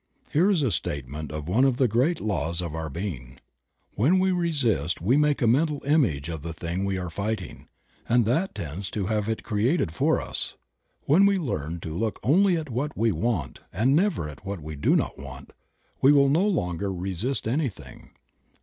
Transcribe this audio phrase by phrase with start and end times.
[0.33, 3.39] Here is a statement of one of the great laws of our being.
[3.93, 7.67] When we resist we make a mental image of the thing we are fighting,
[8.09, 10.55] and that tends to have it created for us.
[11.03, 14.75] When we learn to look only at what we want and never at what we
[14.75, 15.51] do not want,
[16.01, 18.09] we will no longer resist anything.